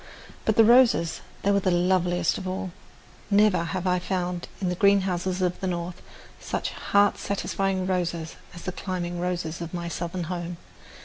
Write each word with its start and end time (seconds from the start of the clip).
But 0.45 0.55
the 0.55 0.63
roses 0.63 1.21
they 1.43 1.51
were 1.51 1.59
loveliest 1.59 2.39
of 2.39 2.47
all. 2.47 2.71
Never 3.29 3.65
have 3.65 3.85
I 3.85 3.99
found 3.99 4.47
in 4.59 4.69
the 4.69 4.73
greenhouses 4.75 5.43
of 5.43 5.59
the 5.59 5.67
North 5.67 6.01
such 6.39 6.71
heart 6.71 7.19
satisfying 7.19 7.85
roses 7.85 8.35
as 8.55 8.63
the 8.63 8.71
climbing 8.71 9.19
roses 9.19 9.61
of 9.61 9.75
my 9.75 9.89
southern 9.89 10.23
home. 10.23 10.57